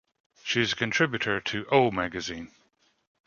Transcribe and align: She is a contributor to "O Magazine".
She 0.43 0.61
is 0.61 0.73
a 0.73 0.75
contributor 0.75 1.39
to 1.39 1.67
"O 1.71 1.91
Magazine". 1.91 2.49